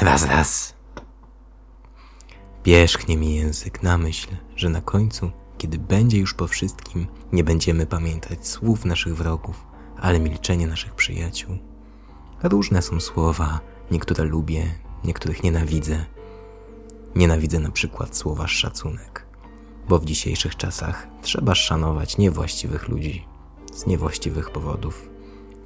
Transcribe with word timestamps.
Raz, 0.00 0.26
raz. 0.26 0.74
Pierzchnie 2.62 3.16
mi 3.16 3.34
język 3.34 3.82
na 3.82 3.98
myśl, 3.98 4.28
że 4.56 4.68
na 4.68 4.80
końcu, 4.80 5.30
kiedy 5.58 5.78
będzie 5.78 6.18
już 6.18 6.34
po 6.34 6.46
wszystkim, 6.46 7.06
nie 7.32 7.44
będziemy 7.44 7.86
pamiętać 7.86 8.48
słów 8.48 8.84
naszych 8.84 9.16
wrogów, 9.16 9.66
ale 9.98 10.20
milczenie 10.20 10.66
naszych 10.66 10.94
przyjaciół. 10.94 11.58
Różne 12.42 12.82
są 12.82 13.00
słowa, 13.00 13.60
niektóre 13.90 14.24
lubię, 14.24 14.74
niektórych 15.04 15.42
nienawidzę. 15.42 16.04
Nienawidzę 17.14 17.58
na 17.58 17.70
przykład 17.70 18.16
słowa 18.16 18.48
szacunek, 18.48 19.26
bo 19.88 19.98
w 19.98 20.04
dzisiejszych 20.04 20.56
czasach 20.56 21.06
trzeba 21.22 21.54
szanować 21.54 22.18
niewłaściwych 22.18 22.88
ludzi 22.88 23.24
z 23.74 23.86
niewłaściwych 23.86 24.50
powodów. 24.50 25.08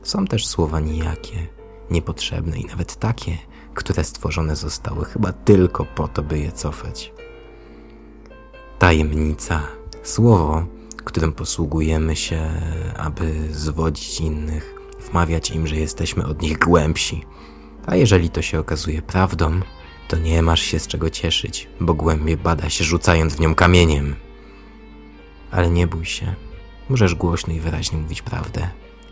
Są 0.02 0.26
też 0.26 0.46
słowa 0.46 0.80
nijakie, 0.80 1.46
niepotrzebne 1.90 2.58
i 2.58 2.64
nawet 2.64 2.96
takie, 2.96 3.38
które 3.74 4.04
stworzone 4.04 4.56
zostały 4.56 5.04
chyba 5.04 5.32
tylko 5.32 5.84
po 5.84 6.08
to, 6.08 6.22
by 6.22 6.38
je 6.38 6.52
cofać. 6.52 7.12
Tajemnica, 8.78 9.62
słowo, 10.02 10.66
którym 11.04 11.32
posługujemy 11.32 12.16
się, 12.16 12.50
aby 12.96 13.48
zwodzić 13.50 14.20
innych, 14.20 14.74
wmawiać 15.10 15.50
im, 15.50 15.66
że 15.66 15.76
jesteśmy 15.76 16.26
od 16.26 16.42
nich 16.42 16.58
głębsi. 16.58 17.24
A 17.86 17.96
jeżeli 17.96 18.30
to 18.30 18.42
się 18.42 18.58
okazuje 18.58 19.02
prawdą, 19.02 19.60
to 20.08 20.16
nie 20.18 20.42
masz 20.42 20.62
się 20.62 20.78
z 20.78 20.86
czego 20.86 21.10
cieszyć, 21.10 21.68
bo 21.80 21.94
głębie 21.94 22.36
bada 22.36 22.70
się 22.70 22.84
rzucając 22.84 23.34
w 23.34 23.40
nią 23.40 23.54
kamieniem. 23.54 24.16
Ale 25.50 25.70
nie 25.70 25.86
bój 25.86 26.04
się, 26.04 26.34
możesz 26.88 27.14
głośno 27.14 27.52
i 27.54 27.60
wyraźnie 27.60 27.98
mówić 27.98 28.22
prawdę. 28.22 28.68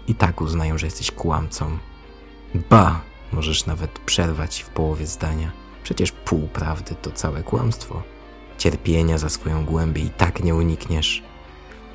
I 0.08 0.14
tak 0.14 0.40
uznają, 0.40 0.78
że 0.78 0.86
jesteś 0.86 1.10
kłamcą. 1.10 1.78
Ba, 2.70 3.00
możesz 3.32 3.66
nawet 3.66 3.98
przerwać 3.98 4.60
w 4.62 4.68
połowie 4.68 5.06
zdania. 5.06 5.52
Przecież 5.82 6.12
pół 6.12 6.48
prawdy 6.48 6.94
to 7.02 7.10
całe 7.10 7.42
kłamstwo. 7.42 8.02
Cierpienia 8.58 9.18
za 9.18 9.28
swoją 9.28 9.64
głębię 9.64 10.02
i 10.02 10.10
tak 10.10 10.44
nie 10.44 10.54
unikniesz. 10.54 11.22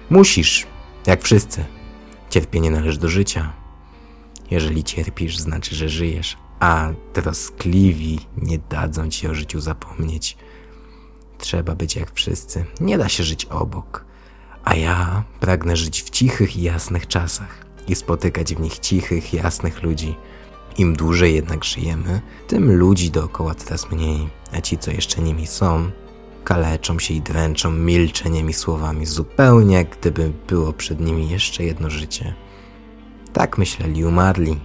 Musisz, 0.10 0.68
jak 1.06 1.24
wszyscy. 1.24 1.66
Cierpienie 2.30 2.72
należy 2.72 3.00
do 3.00 3.10
życia. 3.10 3.54
Jeżeli 4.52 4.84
cierpisz, 4.84 5.38
znaczy, 5.38 5.76
że 5.76 5.90
żyjesz, 5.90 6.38
a 6.60 6.90
troskliwi 7.14 8.20
nie 8.38 8.60
dadzą 8.60 9.10
ci 9.10 9.28
o 9.28 9.34
życiu 9.34 9.60
zapomnieć. 9.60 10.38
Trzeba 11.38 11.76
być 11.76 11.96
jak 11.96 12.14
wszyscy. 12.14 12.66
Nie 12.80 12.98
da 12.98 13.10
się 13.10 13.24
żyć 13.24 13.46
obok. 13.46 14.06
A 14.64 14.76
ja 14.76 15.24
pragnę 15.40 15.76
żyć 15.76 16.04
w 16.04 16.10
cichych 16.10 16.58
i 16.58 16.62
jasnych 16.62 17.08
czasach 17.08 17.66
i 17.88 17.96
spotykać 17.96 18.56
w 18.56 18.60
nich 18.60 18.80
cichych, 18.80 19.34
jasnych 19.34 19.84
ludzi. 19.84 20.16
Im 20.78 20.96
dłużej 20.96 21.36
jednak 21.36 21.64
żyjemy, 21.64 22.22
tym 22.48 22.78
ludzi 22.78 23.12
dookoła 23.12 23.56
coraz 23.56 23.92
mniej, 23.92 24.30
a 24.54 24.62
ci, 24.62 24.78
co 24.78 24.92
jeszcze 24.92 25.22
nimi 25.22 25.48
są, 25.48 25.92
kaleczą 26.44 27.00
się 27.00 27.14
i 27.14 27.22
dręczą 27.22 27.72
milczeniem 27.72 28.50
i 28.50 28.54
słowami, 28.54 29.06
zupełnie 29.06 29.76
jak 29.76 29.98
gdyby 30.00 30.32
było 30.48 30.74
przed 30.74 31.00
nimi 31.00 31.30
jeszcze 31.30 31.64
jedno 31.64 31.90
życie. 31.90 32.34
Tak 33.34 33.58
myśleli 33.58 34.06
umarli, 34.06 34.60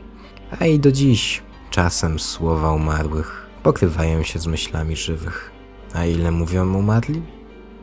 a 0.61 0.67
i 0.67 0.79
do 0.79 0.93
dziś 0.93 1.43
czasem 1.71 2.19
słowa 2.19 2.73
umarłych 2.73 3.47
pokrywają 3.63 4.23
się 4.23 4.39
z 4.39 4.47
myślami 4.47 4.97
żywych. 4.97 5.51
A 5.95 6.05
ile 6.05 6.31
mówią 6.31 6.75
umarli? 6.75 7.23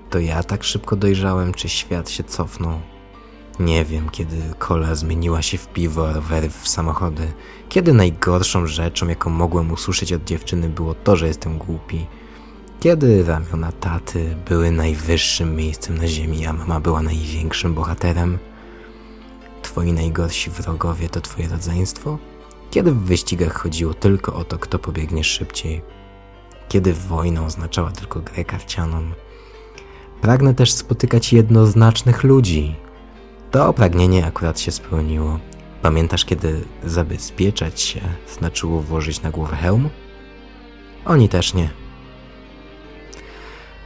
To 0.10 0.20
ja 0.20 0.44
tak 0.44 0.64
szybko 0.64 0.96
dojrzałem, 0.96 1.54
czy 1.54 1.70
świat 1.70 2.10
się 2.10 2.24
cofnął? 2.24 2.80
Nie 3.60 3.86
wiem, 3.86 4.10
kiedy 4.10 4.36
kola 4.60 4.96
zmieniła 4.96 5.42
się 5.42 5.58
w 5.58 5.68
piwo, 5.68 6.10
a 6.10 6.14
rowery 6.14 6.50
w 6.50 6.68
samochody. 6.68 7.34
Kiedy 7.70 7.94
najgorszą 7.94 8.68
rzeczą, 8.68 9.08
jaką 9.08 9.30
mogłem 9.30 9.72
usłyszeć 9.72 10.14
od 10.14 10.24
dziewczyny, 10.24 10.70
było 10.70 10.94
to, 10.94 11.16
że 11.16 11.28
jestem 11.28 11.58
głupi. 11.58 12.06
Kiedy 12.80 13.24
ramiona 13.24 13.72
taty 13.72 14.36
były 14.50 14.72
najwyższym 14.72 15.56
miejscem 15.56 15.98
na 15.98 16.08
ziemi, 16.08 16.46
a 16.46 16.54
mama 16.54 16.80
była 16.80 17.02
największym 17.02 17.74
bohaterem. 17.74 18.40
Twoi 19.62 19.94
najgorsi 19.94 20.50
wrogowie 20.50 21.10
to 21.10 21.22
twoje 21.22 21.48
rodzeństwo? 21.48 22.18
Kiedy 22.72 22.92
w 22.92 23.00
wyścigach 23.04 23.54
chodziło 23.54 23.94
tylko 23.94 24.34
o 24.34 24.44
to, 24.44 24.58
kto 24.58 24.80
pobiegnie 24.80 25.24
szybciej? 25.24 25.82
Kiedy 26.70 26.94
wojna 26.94 27.46
oznaczała 27.46 27.92
tylko 27.92 28.20
grę 28.20 28.46
karcianą? 28.46 29.12
Pragnę 30.22 30.54
też 30.54 30.72
spotykać 30.72 31.34
jednoznacznych 31.34 32.24
ludzi, 32.24 32.76
to 33.52 33.74
pragnienie 33.74 34.26
akurat 34.26 34.60
się 34.60 34.72
spełniło. 34.72 35.40
Pamiętasz, 35.82 36.26
kiedy 36.26 36.66
zabezpieczać 36.84 37.82
się 37.82 38.02
znaczyło 38.38 38.82
włożyć 38.82 39.22
na 39.22 39.32
głowę 39.32 39.56
hełm? 39.56 39.90
Oni 41.06 41.30
też 41.30 41.54
nie. 41.54 41.70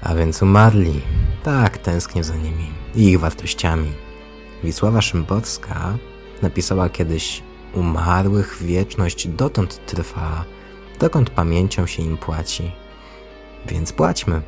A 0.01 0.15
więc 0.15 0.41
umarli. 0.41 1.01
Tak, 1.43 1.77
tęsknię 1.77 2.23
za 2.23 2.35
nimi 2.35 2.71
i 2.95 3.03
ich 3.03 3.19
wartościami. 3.19 3.91
Wisława 4.63 5.01
Szymborska 5.01 5.97
napisała 6.41 6.89
kiedyś 6.89 7.43
Umarłych 7.73 8.57
wieczność 8.61 9.27
dotąd 9.27 9.85
trwa, 9.85 10.45
dokąd 10.99 11.29
pamięcią 11.29 11.85
się 11.85 12.03
im 12.03 12.17
płaci. 12.17 12.71
Więc 13.65 13.93
płaćmy. 13.93 14.41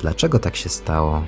Dlaczego 0.00 0.38
tak 0.38 0.56
się 0.56 0.68
stało? 0.68 1.22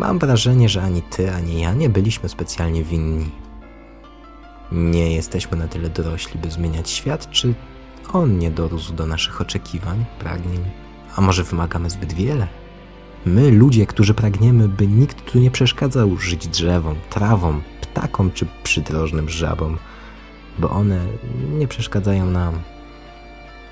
Mam 0.00 0.18
wrażenie, 0.18 0.68
że 0.68 0.82
ani 0.82 1.02
ty, 1.02 1.32
ani 1.32 1.60
ja 1.60 1.74
nie 1.74 1.88
byliśmy 1.88 2.28
specjalnie 2.28 2.84
winni. 2.84 3.30
Nie 4.72 5.14
jesteśmy 5.14 5.56
na 5.56 5.68
tyle 5.68 5.90
dorośli, 5.90 6.40
by 6.40 6.50
zmieniać 6.50 6.90
świat, 6.90 7.30
czy 7.30 7.54
on 8.12 8.38
nie 8.38 8.50
dorósł 8.50 8.92
do 8.92 9.06
naszych 9.06 9.40
oczekiwań, 9.40 10.04
pragnień, 10.18 10.64
a 11.16 11.20
może 11.20 11.44
wymagamy 11.44 11.90
zbyt 11.90 12.12
wiele? 12.12 12.46
My, 13.26 13.50
ludzie, 13.50 13.86
którzy 13.86 14.14
pragniemy, 14.14 14.68
by 14.68 14.86
nikt 14.86 15.32
tu 15.32 15.38
nie 15.38 15.50
przeszkadzał 15.50 16.16
żyć 16.16 16.48
drzewom, 16.48 16.96
trawom, 17.10 17.62
ptakom 17.80 18.32
czy 18.32 18.46
przydrożnym 18.62 19.28
żabom, 19.28 19.78
bo 20.58 20.70
one 20.70 21.06
nie 21.58 21.68
przeszkadzają 21.68 22.26
nam. 22.26 22.62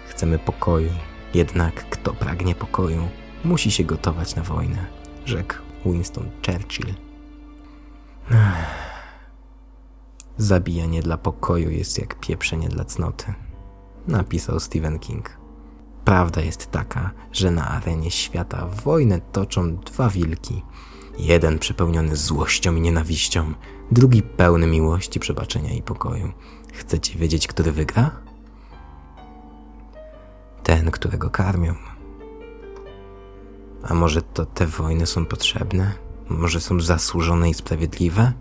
Chcemy 0.09 0.39
pokoju, 0.39 0.91
jednak 1.34 1.91
kto 1.91 2.12
pragnie 2.12 2.55
pokoju, 2.55 3.09
musi 3.45 3.71
się 3.71 3.84
gotować 3.84 4.37
na 4.37 4.43
wojnę, 4.43 4.87
rzekł 5.25 5.67
Winston 5.93 6.31
Churchill. 6.47 6.94
Zabijanie 10.37 11.03
dla 11.03 11.19
pokoju 11.19 11.71
jest 11.71 11.99
jak 11.99 12.21
pieprzenie 12.21 12.69
dla 12.69 12.84
cnoty, 12.84 13.34
napisał 14.06 14.60
Stephen 14.60 14.98
King. 14.98 15.38
Prawda 16.04 16.41
jest 16.41 16.71
taka, 16.71 17.10
że 17.32 17.50
na 17.50 17.69
arenie 17.69 18.10
świata 18.10 18.66
wojnę 18.84 19.21
toczą 19.21 19.77
dwa 19.77 20.09
wilki. 20.09 20.62
Jeden 21.19 21.59
przepełniony 21.59 22.16
złością 22.16 22.75
i 22.75 22.81
nienawiścią, 22.81 23.54
drugi 23.91 24.22
pełny 24.22 24.66
miłości, 24.66 25.21
przebaczenia 25.21 25.72
i 25.72 25.82
pokoju. 25.82 26.32
Chcecie 26.72 27.19
wiedzieć, 27.19 27.47
który 27.47 27.72
wygra? 27.72 28.10
Ten, 30.62 30.91
którego 30.91 31.31
karmią. 31.31 31.75
A 33.88 33.94
może 33.94 34.22
to 34.22 34.47
te 34.47 34.66
wojny 34.66 35.06
są 35.06 35.26
potrzebne? 35.26 35.93
Może 36.28 36.60
są 36.60 36.81
zasłużone 36.81 37.50
i 37.50 37.54
sprawiedliwe? 37.54 38.32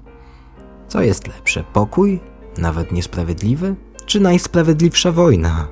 Co 0.87 1.01
jest 1.01 1.27
lepsze, 1.27 1.63
pokój, 1.73 2.19
nawet 2.57 2.91
niesprawiedliwy, 2.91 3.75
czy 4.05 4.19
najsprawiedliwsza 4.19 5.11
wojna? 5.11 5.67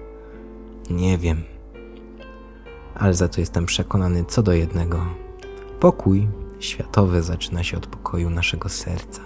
Nie 0.90 1.18
wiem. 1.18 1.44
Ale 2.96 3.14
za 3.14 3.28
to 3.28 3.40
jestem 3.40 3.66
przekonany 3.66 4.26
co 4.26 4.44
do 4.44 4.54
jednego. 4.54 5.06
Pokój 5.80 6.28
światowy 6.60 7.22
zaczyna 7.24 7.64
się 7.64 7.78
od 7.78 7.88
pokoju 7.88 8.30
naszego 8.30 8.70
serca. 8.70 9.22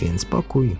Więc 0.00 0.24
pokój. 0.24 0.76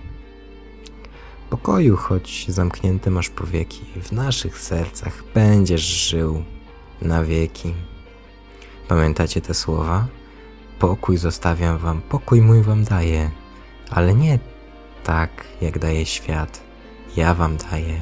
Pokoju, 1.51 1.97
choć 1.97 2.47
zamknięty 2.49 3.11
masz 3.11 3.29
powieki, 3.29 3.85
w 4.03 4.13
naszych 4.13 4.59
sercach 4.59 5.25
będziesz 5.35 6.09
żył 6.09 6.45
na 7.03 7.25
wieki. 7.25 7.75
Pamiętacie 8.89 9.41
te 9.41 9.55
słowa? 9.55 10.07
Pokój 10.79 11.17
zostawiam 11.17 11.79
wam, 11.79 12.01
pokój 12.01 12.43
mój 12.43 12.63
wam 12.63 12.85
daję, 12.85 13.31
ale 13.91 14.15
nie 14.15 14.39
tak, 15.05 15.45
jak 15.61 15.79
daje 15.79 16.07
świat. 16.07 16.63
Ja 17.17 17.35
wam 17.35 17.57
daję. 17.57 18.01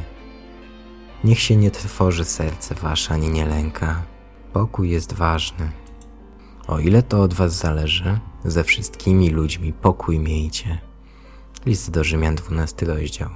Niech 1.25 1.41
się 1.41 1.57
nie 1.57 1.71
trwoży 1.71 2.25
serce 2.25 2.75
wasze, 2.75 3.15
ani 3.15 3.29
nie 3.29 3.47
lęka. 3.47 4.03
Pokój 4.53 4.91
jest 4.91 5.13
ważny. 5.13 5.73
O 6.67 6.79
ile 6.79 7.03
to 7.03 7.23
od 7.23 7.35
was 7.35 7.57
zależy, 7.57 8.21
ze 8.45 8.65
wszystkimi 8.65 9.31
ludźmi 9.31 9.73
pokój 9.73 10.19
miejcie. 10.19 10.79
List 11.67 11.91
do 11.91 12.05
Rzymian 12.05 12.35
12 12.35 12.87
rozdział. 12.87 13.31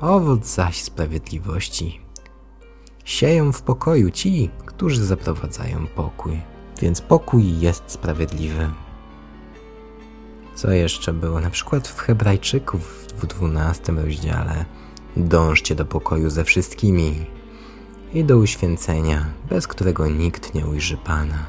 Owoc 0.00 0.46
zaś 0.46 0.82
sprawiedliwości 0.82 2.01
sieją 3.04 3.52
w 3.52 3.62
pokoju 3.62 4.10
ci, 4.10 4.50
którzy 4.66 5.04
zaprowadzają 5.04 5.86
pokój. 5.86 6.40
Więc 6.80 7.00
pokój 7.00 7.60
jest 7.60 7.82
sprawiedliwy. 7.86 8.70
Co 10.54 10.70
jeszcze 10.70 11.12
było? 11.12 11.40
Na 11.40 11.50
przykład 11.50 11.88
w 11.88 12.00
Hebrajczyków 12.00 13.06
w 13.16 13.26
12 13.26 13.92
rozdziale 13.92 14.64
Dążcie 15.16 15.74
do 15.74 15.84
pokoju 15.84 16.30
ze 16.30 16.44
wszystkimi 16.44 17.26
i 18.14 18.24
do 18.24 18.38
uświęcenia, 18.38 19.26
bez 19.50 19.66
którego 19.66 20.08
nikt 20.08 20.54
nie 20.54 20.66
ujrzy 20.66 20.96
Pana. 20.96 21.46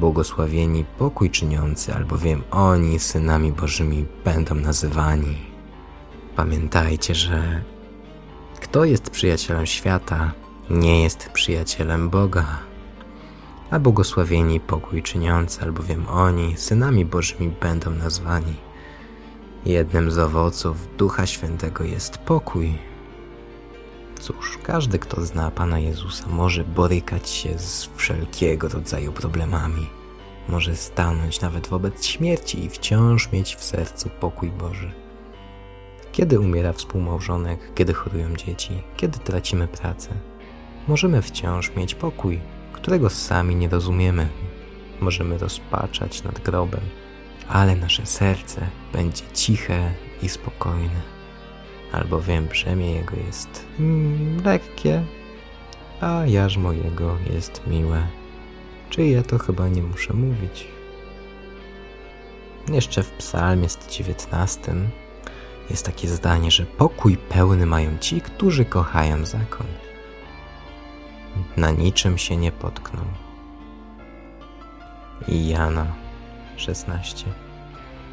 Błogosławieni 0.00 0.84
pokój 0.98 1.30
czyniący, 1.30 1.94
albowiem 1.94 2.42
oni 2.50 2.98
synami 2.98 3.52
Bożymi 3.52 4.06
będą 4.24 4.54
nazywani. 4.54 5.36
Pamiętajcie, 6.36 7.14
że 7.14 7.62
kto 8.60 8.84
jest 8.84 9.10
przyjacielem 9.10 9.66
świata, 9.66 10.32
nie 10.70 11.02
jest 11.02 11.28
przyjacielem 11.32 12.10
Boga. 12.10 12.58
A 13.70 13.78
błogosławieni 13.78 14.60
pokój 14.60 15.02
czyniący, 15.02 15.62
albowiem 15.62 16.08
oni 16.08 16.56
synami 16.56 17.04
Bożymi 17.04 17.48
będą 17.48 17.90
nazwani. 17.90 18.54
Jednym 19.66 20.10
z 20.10 20.18
owoców 20.18 20.96
Ducha 20.96 21.26
Świętego 21.26 21.84
jest 21.84 22.18
pokój. 22.18 22.78
Cóż, 24.20 24.58
każdy, 24.62 24.98
kto 24.98 25.24
zna 25.24 25.50
Pana 25.50 25.78
Jezusa, 25.78 26.26
może 26.28 26.64
borykać 26.64 27.30
się 27.30 27.58
z 27.58 27.88
wszelkiego 27.96 28.68
rodzaju 28.68 29.12
problemami. 29.12 29.86
Może 30.48 30.76
stanąć 30.76 31.40
nawet 31.40 31.68
wobec 31.68 32.04
śmierci 32.04 32.64
i 32.64 32.68
wciąż 32.68 33.32
mieć 33.32 33.56
w 33.56 33.64
sercu 33.64 34.10
pokój 34.20 34.50
Boży. 34.50 35.05
Kiedy 36.16 36.40
umiera 36.40 36.72
współmałżonek, 36.72 37.74
kiedy 37.74 37.94
chorują 37.94 38.36
dzieci, 38.36 38.82
kiedy 38.96 39.18
tracimy 39.18 39.68
pracę, 39.68 40.10
możemy 40.88 41.22
wciąż 41.22 41.76
mieć 41.76 41.94
pokój, 41.94 42.40
którego 42.72 43.10
sami 43.10 43.56
nie 43.56 43.68
rozumiemy. 43.68 44.28
Możemy 45.00 45.38
rozpaczać 45.38 46.22
nad 46.22 46.40
grobem, 46.40 46.80
ale 47.48 47.76
nasze 47.76 48.06
serce 48.06 48.66
będzie 48.92 49.24
ciche 49.34 49.92
i 50.22 50.28
spokojne 50.28 51.16
albowiem 51.92 52.46
brzemię 52.46 52.92
jego 52.92 53.16
jest 53.26 53.66
mm, 53.80 54.44
lekkie, 54.44 55.02
a 56.00 56.26
jarzmo 56.26 56.72
jego 56.72 57.16
jest 57.34 57.66
miłe. 57.66 58.06
Czyje 58.90 59.22
to 59.22 59.38
chyba 59.38 59.68
nie 59.68 59.82
muszę 59.82 60.14
mówić. 60.14 60.68
Jeszcze 62.72 63.02
w 63.02 63.10
psalmie 63.10 63.68
19 63.90 64.74
jest 65.70 65.86
takie 65.86 66.08
zdanie, 66.08 66.50
że 66.50 66.66
pokój 66.66 67.16
pełny 67.16 67.66
mają 67.66 67.98
ci, 67.98 68.20
którzy 68.20 68.64
kochają 68.64 69.26
zakon. 69.26 69.66
Na 71.56 71.70
niczym 71.70 72.18
się 72.18 72.36
nie 72.36 72.52
potkną. 72.52 73.00
I 75.28 75.48
Jana 75.48 75.86
16. 76.56 77.26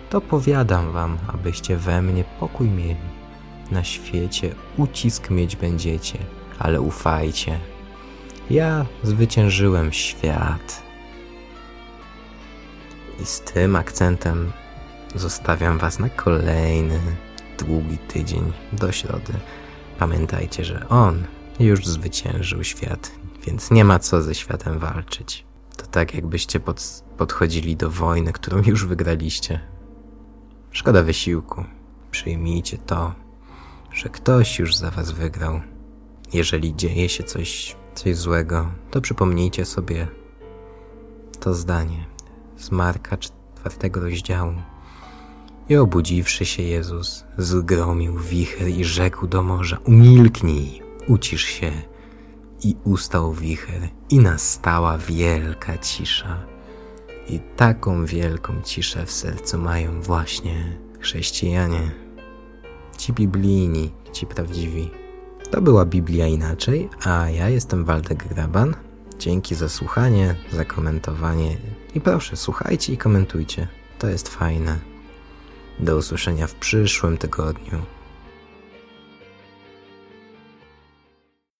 To 0.09 0.21
powiadam 0.21 0.91
wam, 0.91 1.17
abyście 1.33 1.77
we 1.77 2.01
mnie 2.01 2.23
pokój 2.39 2.67
mieli 2.67 3.23
na 3.71 3.83
świecie 3.83 4.55
ucisk 4.77 5.29
mieć 5.29 5.55
będziecie, 5.55 6.19
ale 6.59 6.81
ufajcie. 6.81 7.59
Ja 8.49 8.85
zwyciężyłem 9.03 9.93
świat. 9.93 10.83
I 13.21 13.25
z 13.25 13.41
tym 13.41 13.75
akcentem 13.75 14.51
zostawiam 15.15 15.77
Was 15.77 15.99
na 15.99 16.09
kolejny 16.09 16.99
długi 17.65 17.97
tydzień 17.97 18.53
do 18.73 18.91
środy. 18.91 19.33
Pamiętajcie, 19.99 20.65
że 20.65 20.89
On 20.89 21.23
już 21.59 21.85
zwyciężył 21.85 22.63
świat, 22.63 23.11
więc 23.45 23.71
nie 23.71 23.85
ma 23.85 23.99
co 23.99 24.21
ze 24.21 24.35
światem 24.35 24.79
walczyć. 24.79 25.45
To 25.77 25.85
tak, 25.85 26.13
jakbyście 26.13 26.59
pod, 26.59 27.03
podchodzili 27.17 27.75
do 27.75 27.89
wojny, 27.89 28.33
którą 28.33 28.61
już 28.65 28.85
wygraliście. 28.85 29.59
Szkoda 30.71 31.03
wysiłku. 31.03 31.63
Przyjmijcie 32.11 32.77
to, 32.77 33.13
że 33.93 34.09
ktoś 34.09 34.59
już 34.59 34.75
za 34.75 34.91
was 34.91 35.11
wygrał. 35.11 35.61
Jeżeli 36.33 36.75
dzieje 36.75 37.09
się 37.09 37.23
coś, 37.23 37.75
coś 37.95 38.15
złego, 38.15 38.71
to 38.91 39.01
przypomnijcie 39.01 39.65
sobie 39.65 40.07
to 41.39 41.53
zdanie 41.53 42.05
z 42.57 42.71
Marka 42.71 43.17
czwartego 43.17 44.01
rozdziału. 44.01 44.53
I 45.69 45.75
obudziwszy 45.77 46.45
się 46.45 46.63
Jezus, 46.63 47.23
zgromił 47.37 48.17
wicher 48.17 48.67
i 48.67 48.83
rzekł 48.83 49.27
do 49.27 49.43
morza: 49.43 49.77
Umilknij, 49.85 50.81
ucisz 51.07 51.43
się. 51.43 51.71
I 52.63 52.75
ustał 52.83 53.33
wicher, 53.33 53.89
i 54.09 54.19
nastała 54.19 54.97
wielka 54.97 55.77
cisza. 55.77 56.45
I 57.29 57.39
taką 57.55 58.05
wielką 58.05 58.61
ciszę 58.63 59.05
w 59.05 59.11
sercu 59.11 59.57
mają 59.57 60.01
właśnie 60.01 60.77
chrześcijanie 60.99 61.91
ci 62.97 63.13
biblijni, 63.13 63.91
ci 64.11 64.25
prawdziwi. 64.25 64.89
To 65.51 65.61
była 65.61 65.85
Biblia 65.85 66.27
inaczej, 66.27 66.89
a 67.03 67.29
ja 67.29 67.49
jestem 67.49 67.85
Waldek 67.85 68.27
Graban. 68.27 68.75
Dzięki 69.19 69.55
za 69.55 69.69
słuchanie, 69.69 70.35
za 70.51 70.65
komentowanie 70.65 71.57
i 71.95 72.01
proszę, 72.01 72.35
słuchajcie 72.35 72.93
i 72.93 72.97
komentujcie. 72.97 73.67
To 73.99 74.07
jest 74.07 74.27
fajne. 74.29 74.92
Do 75.79 75.97
usłyszenia 75.97 76.47
w 76.47 76.55
przyszłym 76.55 77.17
tygodniu. 77.17 77.81